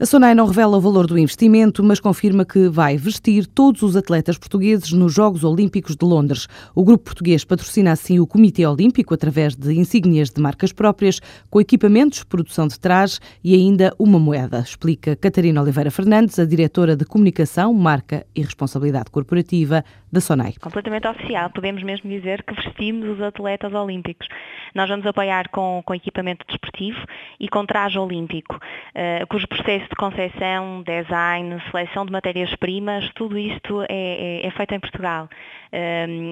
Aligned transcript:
A 0.00 0.04
Sonai 0.04 0.34
não 0.34 0.48
revela 0.48 0.76
o 0.76 0.80
valor 0.80 1.06
do 1.06 1.16
investimento, 1.16 1.80
mas 1.84 2.00
confirma 2.00 2.44
que 2.44 2.68
vai 2.68 2.96
vestir 2.96 3.46
todos 3.46 3.80
os 3.82 3.94
atletas 3.94 4.36
portugueses 4.36 4.90
nos 4.90 5.14
Jogos 5.14 5.44
Olímpicos 5.44 5.94
de 5.94 6.04
Londres. 6.04 6.48
O 6.74 6.84
grupo 6.84 7.04
português 7.04 7.44
patrocina 7.44 7.92
assim 7.92 8.18
o 8.18 8.26
Comitê 8.26 8.66
Olímpico 8.66 9.14
através 9.14 9.54
de 9.54 9.72
insígnias 9.72 10.30
de 10.30 10.42
marcas 10.42 10.72
próprias, 10.72 11.20
com 11.48 11.60
equipamentos, 11.60 12.24
produção 12.24 12.66
de 12.66 12.80
trajes 12.80 13.20
e 13.44 13.54
ainda 13.54 13.94
uma 13.96 14.18
moeda, 14.18 14.58
explica 14.58 15.14
Catarina 15.14 15.62
Oliveira 15.62 15.92
Fernandes, 15.92 16.40
a 16.40 16.44
diretora 16.44 16.96
de 16.96 17.04
Comunicação, 17.04 17.72
Marca 17.72 18.26
e 18.34 18.42
Responsabilidade 18.42 19.12
Corporativa 19.12 19.84
da 20.10 20.20
Sonai. 20.20 20.54
Completamente 20.60 21.06
oficial, 21.06 21.50
podemos 21.50 21.84
mesmo 21.84 22.10
dizer 22.10 22.42
que 22.42 22.54
vestimos 22.54 23.10
os 23.10 23.20
atletas 23.20 23.72
olímpicos. 23.72 24.26
Nós 24.74 24.88
vamos 24.88 25.06
apoiar 25.06 25.48
com, 25.50 25.82
com 25.84 25.94
equipamento 25.94 26.44
desportivo 26.48 26.98
e 27.38 27.48
com 27.48 27.64
traje 27.64 27.96
olímpico, 27.98 28.56
uh, 28.56 29.26
cujo 29.28 29.46
processo 29.46 29.83
de 29.88 29.96
concepção, 29.96 30.82
design, 30.82 31.60
seleção 31.70 32.04
de 32.06 32.12
matérias-primas, 32.12 33.10
tudo 33.14 33.38
isto 33.38 33.82
é, 33.82 33.86
é, 33.88 34.46
é, 34.46 34.50
feito 34.50 34.74
em 34.74 34.80
Portugal 34.80 35.28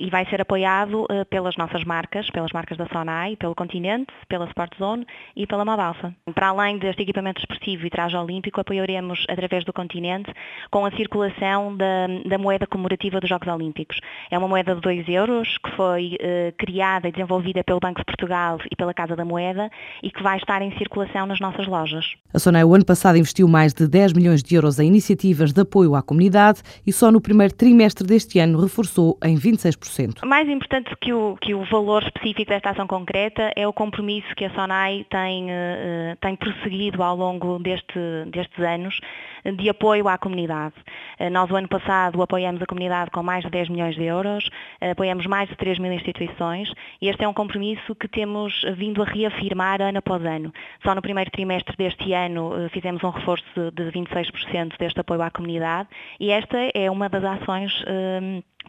e 0.00 0.08
vai 0.10 0.24
ser 0.26 0.40
apoiado 0.40 1.04
uh, 1.04 1.24
pelas 1.28 1.56
nossas 1.56 1.84
marcas, 1.84 2.28
pelas 2.30 2.52
marcas 2.52 2.78
da 2.78 2.86
Sonai, 2.86 3.36
pelo 3.36 3.54
Continente, 3.54 4.12
pela 4.28 4.46
Sport 4.46 4.72
Zone 4.78 5.06
e 5.36 5.46
pela 5.46 5.64
Modalfa. 5.64 6.14
Para 6.34 6.48
além 6.48 6.78
deste 6.78 7.02
equipamento 7.02 7.40
desportivo 7.40 7.86
e 7.86 7.90
traje 7.90 8.16
olímpico, 8.16 8.60
apoiaremos 8.60 9.24
através 9.28 9.64
do 9.64 9.72
Continente 9.72 10.32
com 10.70 10.86
a 10.86 10.90
circulação 10.92 11.76
da, 11.76 12.06
da 12.26 12.38
moeda 12.38 12.66
comemorativa 12.66 13.20
dos 13.20 13.28
Jogos 13.28 13.48
Olímpicos. 13.48 13.98
É 14.30 14.38
uma 14.38 14.48
moeda 14.48 14.74
de 14.74 14.80
2 14.80 15.08
euros 15.08 15.58
que 15.58 15.70
foi 15.76 16.14
uh, 16.14 16.54
criada 16.56 17.08
e 17.08 17.12
desenvolvida 17.12 17.62
pelo 17.62 17.80
Banco 17.80 18.00
de 18.00 18.06
Portugal 18.06 18.58
e 18.70 18.76
pela 18.76 18.94
Casa 18.94 19.14
da 19.14 19.24
Moeda 19.24 19.70
e 20.02 20.10
que 20.10 20.22
vai 20.22 20.38
estar 20.38 20.62
em 20.62 20.76
circulação 20.78 21.26
nas 21.26 21.40
nossas 21.40 21.66
lojas. 21.66 22.14
A 22.32 22.38
Sonai 22.38 22.64
o 22.64 22.74
ano 22.74 22.84
passado 22.84 23.18
investiu 23.18 23.48
mais 23.48 23.74
de 23.74 23.86
10 23.86 24.12
milhões 24.14 24.42
de 24.42 24.54
euros 24.54 24.78
em 24.78 24.86
iniciativas 24.86 25.52
de 25.52 25.60
apoio 25.60 25.94
à 25.94 26.02
comunidade 26.02 26.62
e 26.86 26.92
só 26.92 27.10
no 27.10 27.20
primeiro 27.20 27.54
trimestre 27.54 28.06
deste 28.06 28.38
ano 28.38 28.60
reforçou 28.60 29.18
em 29.26 29.36
26%. 29.36 30.24
Mais 30.24 30.48
importante 30.48 30.94
que 31.00 31.12
o, 31.12 31.36
que 31.40 31.54
o 31.54 31.64
valor 31.64 32.02
específico 32.02 32.50
desta 32.50 32.70
ação 32.70 32.86
concreta 32.86 33.52
é 33.56 33.66
o 33.66 33.72
compromisso 33.72 34.28
que 34.36 34.44
a 34.44 34.50
SONAI 34.50 35.06
tem, 35.10 35.46
uh, 35.46 36.16
tem 36.20 36.36
prosseguido 36.36 37.02
ao 37.02 37.16
longo 37.16 37.58
deste, 37.58 37.98
destes 38.30 38.58
anos 38.58 38.98
de 39.44 39.68
apoio 39.68 40.08
à 40.08 40.16
comunidade. 40.16 40.74
Uh, 41.18 41.30
nós, 41.30 41.50
o 41.50 41.56
ano 41.56 41.68
passado, 41.68 42.22
apoiamos 42.22 42.62
a 42.62 42.66
comunidade 42.66 43.10
com 43.10 43.22
mais 43.22 43.44
de 43.44 43.50
10 43.50 43.68
milhões 43.68 43.96
de 43.96 44.04
euros, 44.04 44.46
uh, 44.80 44.90
apoiamos 44.92 45.26
mais 45.26 45.48
de 45.48 45.56
3 45.56 45.78
mil 45.78 45.92
instituições 45.92 46.72
e 47.02 47.08
este 47.08 47.24
é 47.24 47.28
um 47.28 47.34
compromisso 47.34 47.94
que 47.94 48.08
temos 48.08 48.62
vindo 48.76 49.02
a 49.02 49.06
reafirmar 49.06 49.82
ano 49.82 49.98
após 49.98 50.24
ano. 50.24 50.52
Só 50.82 50.94
no 50.94 51.02
primeiro 51.02 51.30
trimestre 51.30 51.76
deste 51.76 52.12
ano 52.12 52.68
fizemos 52.70 53.02
um 53.02 53.10
reforço 53.10 53.44
de 53.72 53.84
26% 53.90 54.78
deste 54.78 55.00
apoio 55.00 55.22
à 55.22 55.30
comunidade 55.30 55.88
e 56.20 56.30
esta 56.30 56.56
é 56.74 56.90
uma 56.90 57.08
das 57.08 57.24
ações 57.24 57.72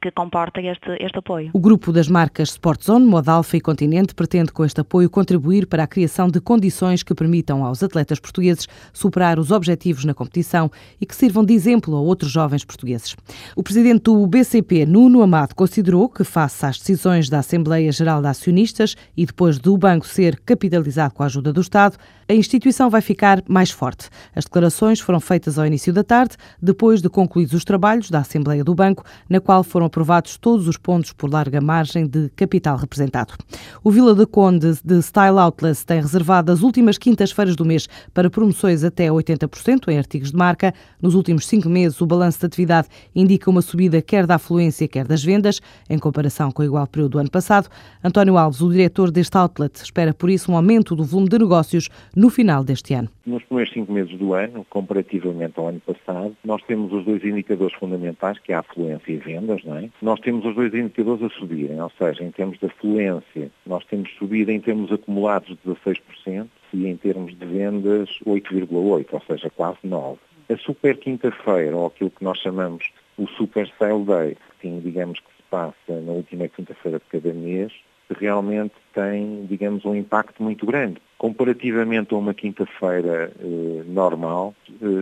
que 0.02 0.12
comporta 0.12 0.62
este, 0.62 0.92
este 1.00 1.20
apoio. 1.20 1.52
O 1.54 1.60
grupo 1.60 1.92
das 1.92 2.08
marcas 2.08 2.50
Sportzone, 2.50 3.06
Modalfa 3.06 3.58
e 3.58 3.62
Continente 3.62 4.14
pretende 4.14 4.52
com 4.52 4.64
este 4.64 4.82
apoio 4.82 5.10
contribuir 5.10 5.68
para 5.68 5.84
a 5.84 5.88
criação 5.88 6.28
de 6.28 6.40
condições 6.40 7.04
que 7.04 7.16
permitam 7.16 7.64
aos 7.66 7.82
atletas 7.84 8.20
portugueses 8.20 8.68
superar 8.94 9.40
os 9.40 9.52
objetivos 9.52 10.06
na 10.06 10.14
competição 10.14 10.72
e 11.00 11.06
que 11.06 11.16
sirvam 11.16 11.44
de 11.44 11.54
exemplo 11.54 11.96
a 11.96 12.02
outros 12.02 12.32
jovens 12.32 12.64
portugueses. 12.64 13.16
O 13.56 13.64
presidente 13.64 14.04
do 14.04 14.26
BCP, 14.28 14.86
Nuno 14.86 15.22
Amado, 15.22 15.56
considerou 15.56 16.10
que, 16.10 16.24
face 16.24 16.66
às 16.66 16.78
decisões 16.78 17.30
da 17.30 17.40
Assembleia 17.40 17.92
Geral 17.92 18.22
de 18.22 18.28
Acionistas 18.28 18.96
e 19.16 19.26
depois 19.26 19.58
do 19.58 19.78
banco 19.78 20.06
ser 20.06 20.40
capitalizado 20.46 21.14
com 21.14 21.24
a 21.24 21.26
ajuda 21.26 21.52
do 21.52 21.62
Estado, 21.62 21.98
a 22.30 22.34
instituição 22.34 22.90
vai 22.90 23.02
ficar 23.02 23.42
mais 23.48 23.72
forte. 23.72 24.10
As 24.36 24.44
declarações 24.44 25.00
foram 25.00 25.20
feitas 25.20 25.58
ao 25.58 25.66
início 25.66 25.94
da 25.94 26.04
tarde, 26.04 26.36
depois 26.62 27.02
de 27.02 27.10
concluídos 27.10 27.54
os 27.54 27.64
trabalhos 27.64 28.10
da 28.10 28.20
Assembleia 28.20 28.64
do 28.64 28.76
Banco, 28.76 29.04
na 29.30 29.40
qual 29.40 29.64
foram 29.64 29.87
aprovados 29.88 30.38
todos 30.38 30.68
os 30.68 30.78
pontos 30.78 31.12
por 31.12 31.32
larga 31.32 31.60
margem 31.60 32.06
de 32.06 32.30
capital 32.36 32.78
representado. 32.78 33.34
O 33.84 33.90
Vila 33.90 34.14
de 34.14 34.26
Conde 34.26 34.74
de 34.84 35.02
Style 35.02 35.40
Outlets 35.40 35.84
tem 35.84 36.00
reservado 36.00 36.52
as 36.52 36.62
últimas 36.62 36.98
quintas-feiras 36.98 37.56
do 37.56 37.66
mês 37.66 37.88
para 38.14 38.30
promoções 38.30 38.84
até 38.84 39.08
80% 39.08 39.88
em 39.88 39.98
artigos 39.98 40.32
de 40.32 40.38
marca. 40.38 40.74
Nos 41.02 41.16
últimos 41.16 41.48
cinco 41.48 41.70
meses, 41.70 42.00
o 42.02 42.06
balanço 42.06 42.40
de 42.40 42.46
atividade 42.46 42.88
indica 43.16 43.50
uma 43.50 43.62
subida 43.62 44.02
quer 44.02 44.28
da 44.28 44.36
afluência, 44.36 44.88
quer 44.88 45.08
das 45.08 45.24
vendas, 45.24 45.60
em 45.90 45.98
comparação 45.98 46.52
com 46.52 46.62
o 46.62 46.66
igual 46.66 46.86
período 46.86 47.14
do 47.14 47.20
ano 47.20 47.32
passado. 47.32 47.68
António 48.04 48.38
Alves, 48.38 48.62
o 48.62 48.70
diretor 48.70 49.12
deste 49.12 49.38
outlet, 49.38 49.76
espera 49.78 50.14
por 50.14 50.30
isso 50.30 50.52
um 50.52 50.56
aumento 50.56 50.96
do 50.96 51.04
volume 51.04 51.30
de 51.30 51.40
negócios 51.40 51.90
no 52.16 52.30
final 52.30 52.64
deste 52.64 52.94
ano. 52.94 53.10
Nos 53.26 53.44
primeiros 53.44 53.74
cinco 53.74 53.92
meses 53.92 54.18
do 54.18 54.34
ano, 54.34 54.66
comparativamente 54.70 55.54
ao 55.58 55.68
ano 55.68 55.82
passado, 55.82 56.36
nós 56.44 56.62
temos 56.64 56.92
os 56.94 57.06
dois 57.06 57.24
indicadores 57.24 57.76
fundamentais, 57.78 58.40
que 58.40 58.52
é 58.52 58.56
a 58.56 58.60
afluência 58.60 59.12
e 59.12 59.18
vendas, 59.18 59.64
não 59.64 59.76
é? 59.76 59.77
Nós 60.02 60.20
temos 60.20 60.46
os 60.46 60.56
dois 60.56 60.74
indicadores 60.74 61.24
a 61.24 61.30
subirem, 61.30 61.82
ou 61.82 61.92
seja, 61.98 62.24
em 62.24 62.32
termos 62.32 62.58
de 62.60 62.66
afluência, 62.66 63.52
nós 63.66 63.86
temos 63.86 64.12
subido 64.18 64.52
em 64.52 64.60
termos 64.60 64.92
acumulados 64.92 65.56
16% 65.66 66.48
e 66.74 66.88
em 66.88 66.98
termos 66.98 67.38
de 67.38 67.46
vendas 67.46 68.10
8,8%, 68.26 69.08
ou 69.12 69.22
seja, 69.22 69.50
quase 69.50 69.80
9%. 69.86 70.18
A 70.50 70.58
super 70.58 70.98
quinta-feira, 70.98 71.76
ou 71.76 71.88
aquilo 71.88 72.10
que 72.10 72.24
nós 72.24 72.38
chamamos 72.40 72.90
o 73.18 73.28
Super 73.28 73.70
Sale 73.78 74.06
Day, 74.06 74.38
que 74.62 74.70
digamos 74.80 75.20
que 75.20 75.28
se 75.36 75.44
passa 75.50 76.02
na 76.02 76.12
última 76.12 76.48
quinta-feira 76.48 77.00
de 77.00 77.06
cada 77.06 77.34
mês, 77.34 77.74
realmente 78.16 78.74
tem, 78.94 79.46
digamos, 79.46 79.84
um 79.86 79.96
impacto 79.96 80.42
muito 80.42 80.66
grande. 80.66 81.02
Comparativamente 81.18 82.14
a 82.14 82.18
uma 82.18 82.34
quinta-feira 82.34 83.32
eh, 83.40 83.84
normal, 83.86 84.56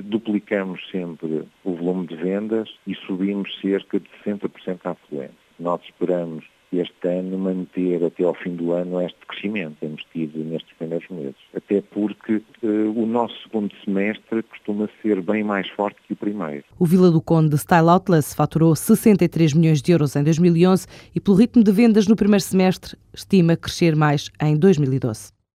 duplicamos 0.03 0.79
sempre 0.91 1.43
o 1.63 1.73
volume 1.73 2.07
de 2.07 2.15
vendas 2.15 2.69
e 2.85 2.95
subimos 2.95 3.49
cerca 3.61 3.99
de 3.99 4.07
60% 4.25 4.79
a 4.83 4.91
afluência. 4.91 5.35
Nós 5.59 5.81
esperamos 5.83 6.45
este 6.71 7.07
ano 7.07 7.37
manter 7.37 8.03
até 8.03 8.23
ao 8.23 8.33
fim 8.33 8.55
do 8.55 8.73
ano 8.73 9.01
este 9.01 9.17
crescimento 9.27 9.75
que 9.75 9.79
temos 9.81 10.03
tido 10.11 10.43
nestes 10.43 10.73
primeiros 10.77 11.07
meses. 11.09 11.35
Até 11.55 11.81
porque 11.81 12.35
uh, 12.35 12.93
o 12.95 13.05
nosso 13.05 13.35
segundo 13.43 13.73
semestre 13.83 14.43
costuma 14.43 14.89
ser 15.01 15.21
bem 15.21 15.43
mais 15.43 15.69
forte 15.69 15.97
que 16.07 16.13
o 16.13 16.15
primeiro. 16.15 16.63
O 16.77 16.85
Vila 16.85 17.11
do 17.11 17.21
Conde 17.21 17.57
Style 17.57 17.89
Outlets 17.89 18.33
faturou 18.33 18.75
63 18.75 19.53
milhões 19.53 19.81
de 19.81 19.91
euros 19.91 20.15
em 20.15 20.23
2011 20.23 20.87
e 21.13 21.19
pelo 21.19 21.37
ritmo 21.37 21.63
de 21.63 21.71
vendas 21.71 22.07
no 22.07 22.15
primeiro 22.15 22.43
semestre 22.43 22.97
estima 23.13 23.55
crescer 23.55 23.95
mais 23.95 24.29
em 24.41 24.57
2012. 24.57 25.34